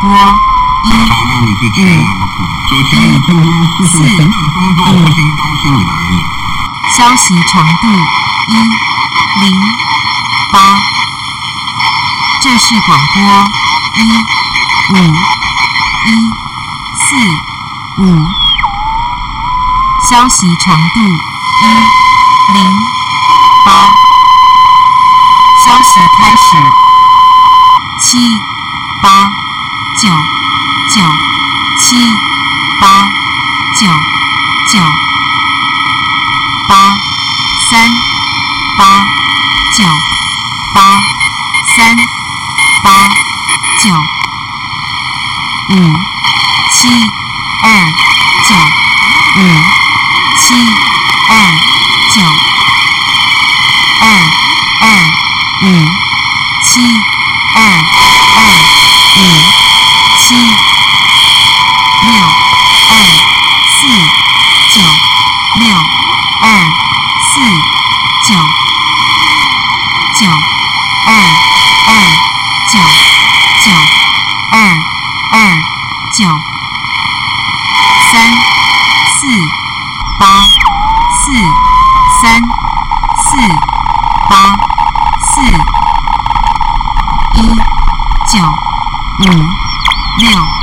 [0.00, 1.72] 播一二
[2.90, 2.96] 三
[3.90, 5.76] 四五
[6.96, 7.88] 消息长度
[8.48, 8.54] 一
[9.40, 9.60] 零
[10.52, 10.80] 八
[12.40, 13.22] 这是广播
[13.96, 14.00] 一
[14.94, 14.96] 五
[16.06, 16.08] 一
[16.98, 17.14] 四
[18.02, 18.02] 五
[20.08, 22.72] 消息长度一零
[23.66, 23.92] 八。
[25.62, 26.56] 消息开始
[28.00, 28.40] 七
[29.02, 29.39] 八。
[30.00, 31.02] 九九
[31.78, 31.94] 七
[32.80, 33.06] 八
[33.78, 33.86] 九
[34.66, 34.78] 九
[36.66, 36.96] 八
[37.68, 37.90] 三
[38.78, 39.04] 八
[39.76, 39.84] 九
[40.72, 41.02] 八
[41.76, 41.94] 三
[42.82, 43.08] 八
[43.78, 43.94] 九
[45.68, 45.94] 五
[46.72, 46.88] 七
[47.62, 47.84] 二
[48.48, 48.56] 九
[49.42, 49.79] 五
[80.20, 81.32] 八四
[82.20, 82.38] 三
[83.24, 83.38] 四
[84.28, 84.52] 八
[85.32, 85.40] 四
[87.40, 87.48] 一
[88.28, 88.44] 九
[89.24, 89.30] 五
[90.18, 90.59] 六。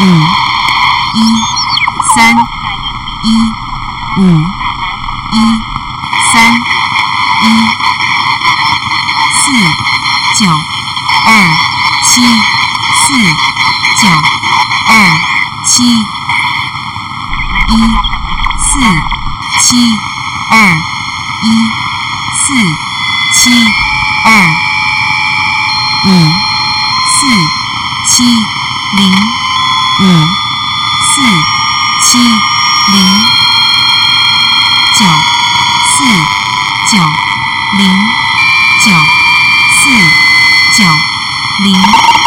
[0.00, 1.20] 五一
[2.14, 2.32] 三
[3.24, 3.26] 一
[4.20, 4.38] 五
[5.32, 5.36] 一
[6.32, 6.54] 三
[7.42, 7.46] 一
[9.34, 9.52] 四
[10.36, 10.46] 九
[11.26, 11.50] 二
[12.04, 12.22] 七
[12.94, 13.18] 四
[14.00, 14.08] 九
[14.86, 15.18] 二
[15.66, 16.00] 七一
[18.56, 18.78] 四
[19.60, 19.98] 七
[20.50, 20.76] 二
[21.42, 21.46] 一
[22.36, 22.54] 四
[23.32, 23.50] 七
[24.24, 24.54] 二
[26.04, 26.08] 五
[27.08, 27.26] 四
[28.06, 28.22] 七
[28.96, 29.47] 零
[30.00, 31.22] 五四
[32.06, 33.24] 七零
[34.94, 35.04] 九
[35.86, 36.04] 四
[36.86, 37.02] 九
[37.78, 37.90] 零
[38.80, 38.92] 九
[39.74, 39.90] 四
[40.76, 40.84] 九
[41.64, 42.17] 零。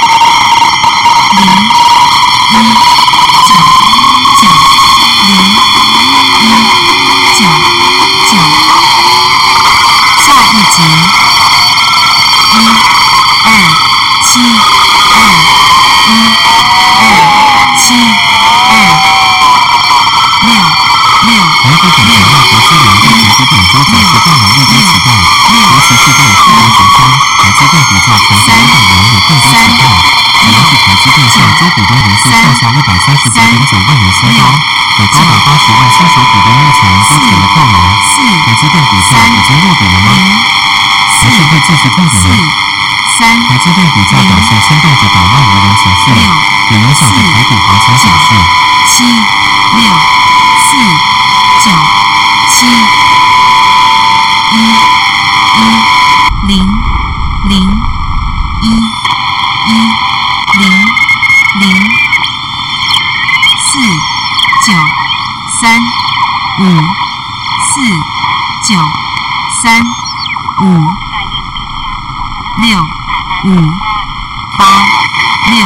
[66.62, 67.90] 五四
[68.68, 68.80] 九
[69.64, 69.82] 三
[70.62, 70.88] 五
[72.62, 72.80] 六
[73.46, 73.68] 五
[74.60, 74.86] 八
[75.50, 75.66] 六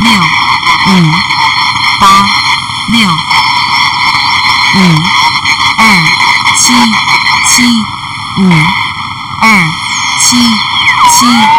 [0.00, 0.20] 六
[0.88, 1.12] 五
[2.00, 2.26] 八
[2.88, 3.08] 六
[4.74, 4.78] 五
[5.78, 5.82] 二
[6.56, 6.72] 七
[7.46, 7.62] 七
[8.42, 8.50] 五
[9.40, 9.64] 二
[10.18, 10.50] 七
[11.10, 11.53] 七。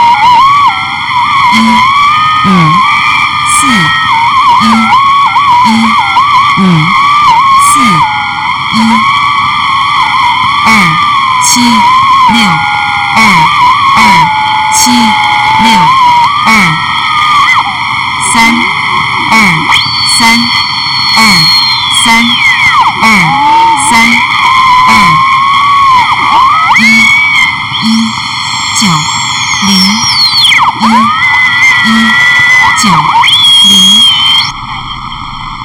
[32.86, 33.82] 九零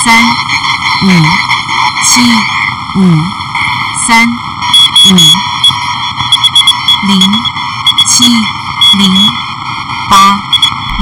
[0.06, 0.13] 三。
[1.02, 1.10] 五
[2.04, 2.22] 七。
[2.94, 3.18] 五
[4.06, 4.28] 三。
[5.10, 5.16] 五
[7.07, 7.19] 零。
[8.06, 8.24] 七。
[9.00, 9.28] 零。
[10.07, 10.38] 八。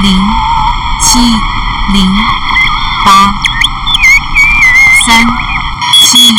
[0.02, 0.18] 零。
[1.02, 1.18] 七。
[1.92, 2.14] 零。
[3.04, 3.30] 八。
[5.04, 5.26] 三。
[6.00, 6.28] 七。
[6.28, 6.34] 一。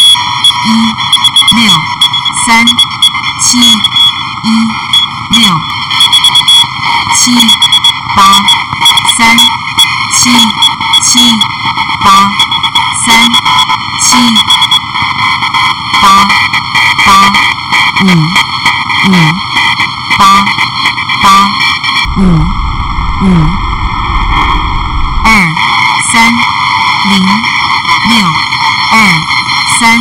[1.55, 1.71] 六。
[2.47, 2.65] 三。
[3.41, 3.59] 七。
[3.59, 5.39] 一。
[5.39, 5.59] 六。
[7.13, 7.31] 七。
[8.15, 8.54] 八
[18.05, 19.15] 五五
[20.19, 20.45] 八
[21.23, 21.47] 八
[22.17, 23.49] 五五
[25.23, 25.49] 二
[26.13, 26.31] 三
[27.09, 27.19] 零
[28.09, 28.27] 六
[28.91, 28.95] 二
[29.79, 29.97] 三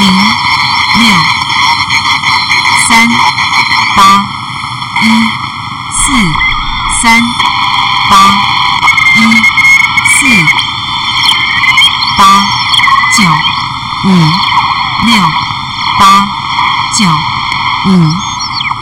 [0.00, 0.10] 零
[0.98, 1.16] 六
[2.88, 3.06] 三
[3.94, 4.22] 八
[5.02, 5.06] 一
[5.92, 6.12] 四
[7.02, 7.20] 三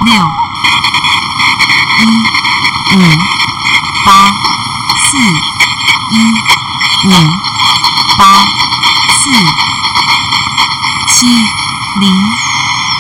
[0.04, 0.14] 六
[1.98, 2.04] 一
[2.96, 3.00] 五
[4.04, 4.31] 八
[4.98, 5.16] 四
[6.10, 6.14] 一
[7.08, 7.10] 五
[8.19, 8.44] 八
[9.08, 9.31] 四
[11.09, 11.26] 七
[12.00, 12.12] 零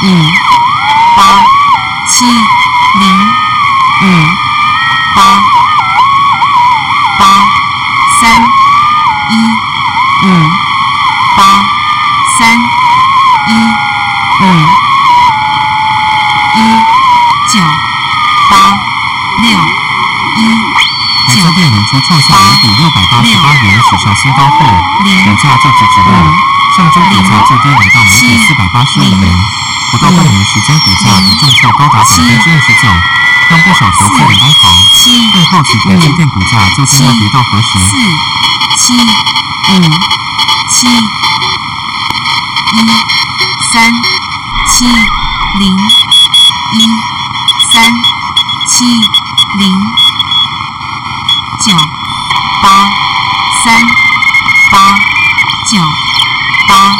[0.02, 0.30] 五
[1.16, 1.44] 八
[2.08, 3.06] 七零
[4.02, 4.04] 五
[5.14, 5.40] 八
[7.18, 7.48] 八
[8.20, 8.42] 三
[9.30, 10.55] 一五。
[21.36, 24.56] 台积电累计创下每股六百八十八元史上新高后，
[25.04, 26.10] 股价就直直落，
[26.74, 29.38] 上周股价最低来到每股四百八十五元，
[29.92, 32.88] 不到半年时间股价已重挫高达百分之二十九，
[33.50, 34.72] 让不少投资人哀嚎。
[34.94, 37.78] 七更好奇台积电股价究竟要跌到何时？
[38.78, 39.82] 四七五
[40.70, 40.88] 七
[42.72, 42.80] 一
[43.70, 43.92] 三
[44.72, 44.86] 七
[45.58, 45.76] 零
[46.72, 46.88] 一
[47.70, 47.92] 三
[48.66, 48.86] 七
[49.58, 49.70] 零
[51.66, 51.74] 九
[52.62, 52.88] 八
[53.64, 53.84] 三
[54.70, 54.96] 八
[55.68, 55.82] 九
[56.68, 56.95] 八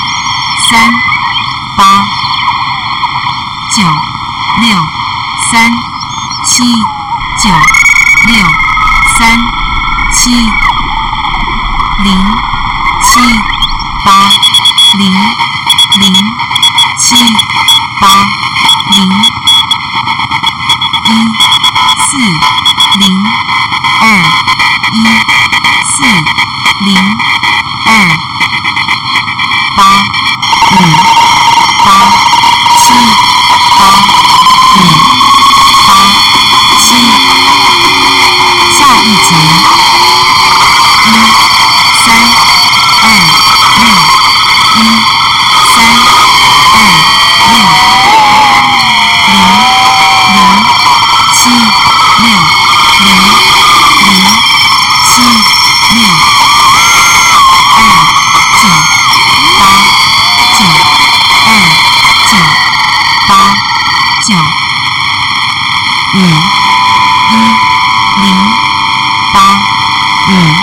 [29.76, 29.82] 八
[30.70, 30.74] 五
[31.84, 31.88] 八
[32.78, 32.84] 七
[33.76, 33.80] 八
[34.74, 34.78] 五
[35.86, 35.88] 八
[36.80, 36.86] 七，
[38.72, 39.28] 下一节
[41.04, 41.06] 一
[41.94, 42.06] 三
[43.02, 43.04] 二
[43.76, 43.84] 六
[44.76, 44.78] 一
[45.66, 45.74] 三
[46.72, 46.74] 二
[47.50, 47.52] 六
[49.12, 49.28] 零
[50.32, 50.36] 零
[51.34, 51.38] 七
[52.16, 52.24] 六
[53.00, 53.06] 零
[54.00, 54.04] 零
[55.06, 55.14] 七
[55.92, 55.96] 六
[56.72, 56.76] 二
[58.56, 58.64] 九
[59.56, 59.60] 八
[60.56, 60.58] 九
[61.46, 61.48] 二
[62.26, 62.28] 九
[63.28, 63.30] 八
[64.26, 64.28] 九
[66.16, 67.36] 五一
[68.22, 68.34] 零
[69.34, 69.36] 八。
[70.28, 70.55] 五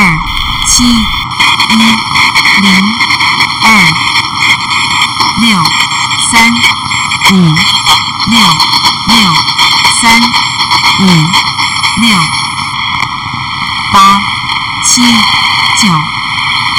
[0.00, 0.16] 二
[0.66, 2.94] 七一零
[3.62, 3.68] 二
[5.42, 5.62] 六
[6.30, 6.50] 三
[7.30, 7.54] 五
[8.30, 8.40] 六
[9.08, 9.34] 六
[10.00, 10.18] 三
[11.00, 11.06] 五
[12.00, 12.18] 六
[13.92, 14.18] 八
[14.86, 15.02] 七
[15.76, 15.88] 九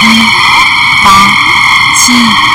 [0.01, 0.25] 一
[1.03, 1.31] 八
[1.99, 2.50] 七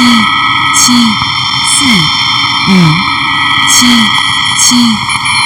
[0.00, 0.06] 七
[0.76, 0.92] 七
[1.66, 1.84] 四
[2.68, 2.72] 五
[3.68, 3.86] 七
[4.58, 4.76] 七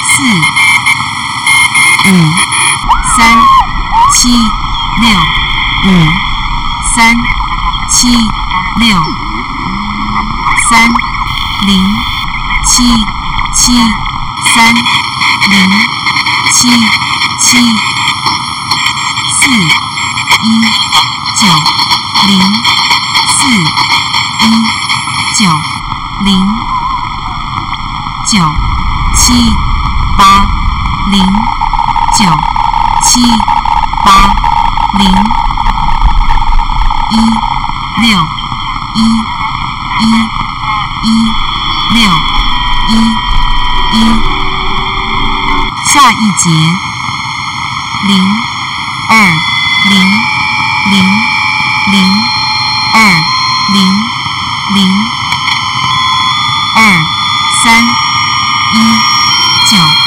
[0.09, 0.23] 四
[2.05, 2.13] 五
[3.17, 3.37] 三
[4.13, 4.29] 七
[5.01, 5.09] 六
[5.83, 6.07] 五
[6.95, 7.13] 三
[7.89, 8.07] 七
[8.79, 8.97] 六
[10.69, 10.87] 三
[11.67, 11.83] 零
[12.65, 12.83] 七
[13.55, 13.73] 七
[14.53, 14.73] 三
[15.49, 15.69] 零
[16.53, 16.69] 七
[17.41, 17.57] 七
[19.41, 19.51] 四
[20.43, 20.61] 一
[21.35, 21.47] 九
[22.27, 22.39] 零
[23.27, 23.84] 四
[24.41, 24.45] 一
[25.37, 25.49] 九
[26.23, 26.39] 零
[28.27, 28.39] 九
[29.15, 29.53] 七
[30.17, 30.45] 八
[31.11, 31.23] 零
[32.17, 32.25] 九
[33.03, 33.21] 七
[34.03, 34.33] 八
[34.97, 35.09] 零
[37.11, 37.17] 一
[38.01, 38.19] 六
[38.95, 39.01] 一
[39.99, 40.03] 一
[41.03, 41.33] 一
[41.93, 42.11] 六
[42.87, 42.95] 一
[43.91, 44.03] 一
[45.85, 46.49] 下一节
[48.07, 48.23] 零
[49.09, 49.33] 二
[49.89, 50.11] 零
[50.91, 51.03] 零
[51.91, 52.21] 零
[52.93, 53.21] 二
[53.73, 54.14] 零
[54.73, 54.87] 零。
[56.75, 56.99] 二
[57.63, 57.83] 三
[58.73, 58.99] 一
[59.69, 60.04] 九。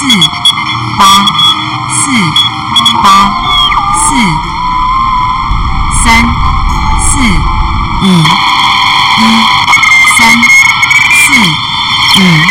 [0.00, 0.06] 四
[0.96, 1.04] 八
[1.90, 2.10] 四
[3.02, 3.30] 八
[3.98, 4.16] 四
[6.02, 6.24] 三
[6.98, 7.18] 四
[8.00, 8.06] 五
[9.18, 9.22] 一
[10.16, 10.18] 三
[11.12, 11.34] 四
[12.16, 12.49] 五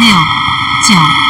[0.00, 0.10] 六
[0.88, 1.25] 九。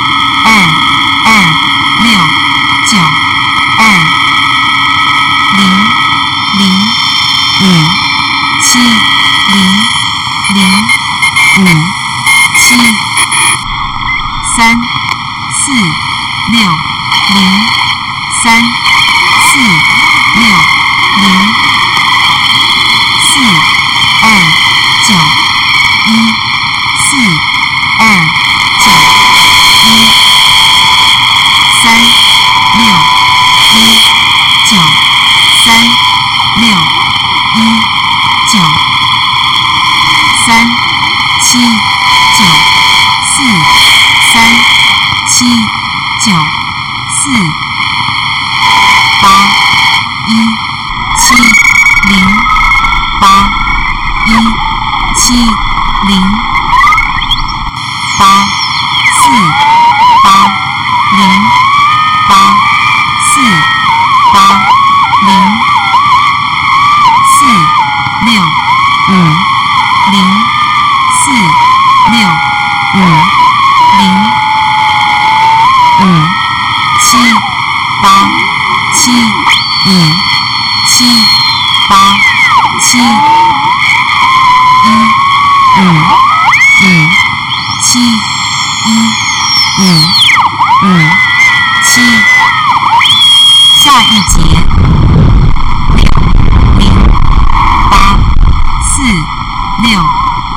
[99.88, 100.00] 六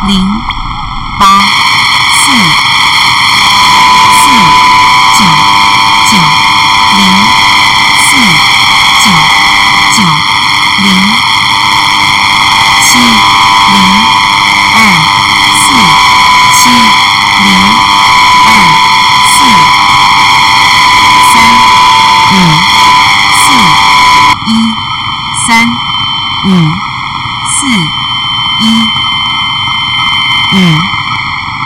[0.08, 0.26] 零
[1.20, 1.59] 八。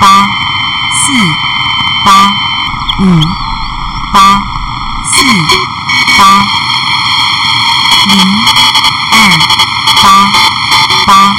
[0.04, 0.28] 八
[0.92, 1.14] 四
[2.04, 2.28] 八
[3.00, 3.22] 五
[4.12, 4.38] 八
[5.14, 5.24] 四
[6.18, 6.44] 八
[8.10, 8.20] 零
[9.12, 9.16] 二
[10.04, 10.30] 八
[11.06, 11.34] 八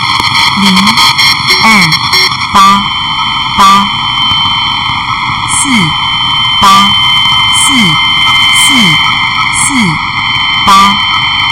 [0.62, 0.74] 零
[1.62, 1.66] 二
[2.54, 2.80] 八
[3.58, 3.84] 八
[5.52, 5.68] 四
[6.62, 6.88] 八
[7.52, 7.64] 四
[8.56, 8.64] 四
[9.60, 9.64] 四
[10.64, 10.70] 八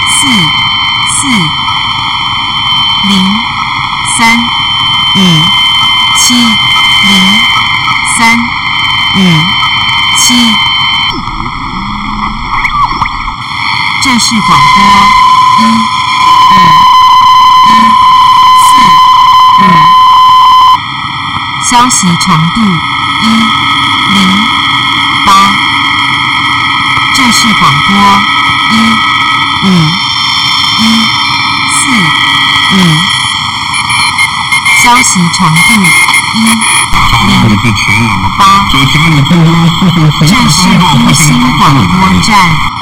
[0.09, 0.21] 四
[1.13, 1.27] 四
[3.07, 3.13] 零
[4.17, 4.39] 三
[5.15, 5.17] 五
[6.17, 7.11] 七零
[8.17, 8.39] 三
[9.15, 9.19] 五
[10.17, 10.55] 七。
[14.01, 14.83] 这是广播
[15.59, 15.71] 一五
[17.67, 17.71] 一
[18.59, 18.67] 四
[19.59, 19.63] 五，
[21.73, 22.61] 消息长度
[23.23, 23.25] 一
[24.13, 24.15] 零
[25.25, 25.55] 八。
[27.15, 27.95] 这是广播
[28.69, 28.73] 一
[29.65, 29.67] 五
[30.77, 30.81] 一
[31.73, 31.89] 四
[32.75, 32.77] 五，
[34.83, 35.73] 消息长度
[36.35, 36.53] 一零
[38.37, 38.45] 八。
[40.21, 42.63] 这是复兴广播站。